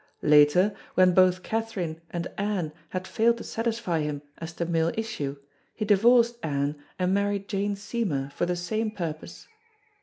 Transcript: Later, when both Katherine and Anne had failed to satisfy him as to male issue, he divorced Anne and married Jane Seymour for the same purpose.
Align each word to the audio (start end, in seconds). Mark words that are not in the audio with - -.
Later, 0.23 0.73
when 0.95 1.13
both 1.13 1.43
Katherine 1.43 2.01
and 2.09 2.25
Anne 2.35 2.71
had 2.89 3.05
failed 3.07 3.37
to 3.37 3.43
satisfy 3.43 3.99
him 3.99 4.23
as 4.39 4.51
to 4.53 4.65
male 4.65 4.91
issue, 4.95 5.37
he 5.75 5.85
divorced 5.85 6.37
Anne 6.41 6.75
and 6.97 7.13
married 7.13 7.47
Jane 7.47 7.75
Seymour 7.75 8.31
for 8.31 8.47
the 8.47 8.55
same 8.55 8.89
purpose. 8.89 9.47